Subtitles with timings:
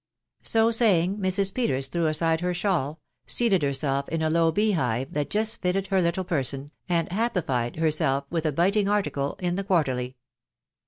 [0.41, 1.53] So saying, Mrs.
[1.53, 5.85] Peters threw amide her shawl, seated herself in a low bee hive that just fitted
[5.89, 10.15] her little person, and" hap* pined" herself with a biting article in the Quarterly.